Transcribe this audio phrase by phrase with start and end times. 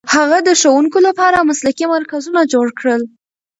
[0.15, 3.01] هغه د ښوونکو لپاره مسلکي مرکزونه جوړ کړل.